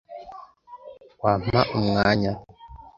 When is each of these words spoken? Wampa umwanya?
Wampa 1.21 1.59
umwanya? 1.77 2.31